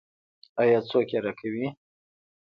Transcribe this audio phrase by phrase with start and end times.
[0.61, 1.67] آیا څوک یې راکوي؟